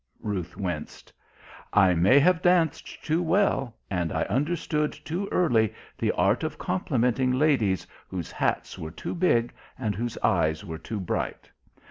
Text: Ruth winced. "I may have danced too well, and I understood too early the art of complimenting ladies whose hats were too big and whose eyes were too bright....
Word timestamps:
Ruth 0.23 0.57
winced. 0.57 1.13
"I 1.73 1.93
may 1.93 2.17
have 2.17 2.41
danced 2.41 3.03
too 3.05 3.21
well, 3.21 3.75
and 3.87 4.11
I 4.11 4.23
understood 4.23 4.93
too 4.93 5.29
early 5.31 5.75
the 5.99 6.11
art 6.13 6.43
of 6.43 6.57
complimenting 6.57 7.31
ladies 7.37 7.85
whose 8.07 8.31
hats 8.31 8.79
were 8.79 8.89
too 8.89 9.13
big 9.13 9.53
and 9.77 9.93
whose 9.93 10.17
eyes 10.23 10.65
were 10.65 10.79
too 10.79 10.99
bright.... 10.99 11.51